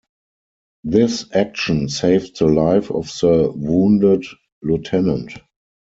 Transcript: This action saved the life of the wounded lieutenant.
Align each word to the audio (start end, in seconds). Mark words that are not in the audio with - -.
This 0.83 1.25
action 1.31 1.87
saved 1.87 2.39
the 2.39 2.47
life 2.47 2.89
of 2.89 3.05
the 3.21 3.53
wounded 3.55 4.25
lieutenant. 4.63 5.33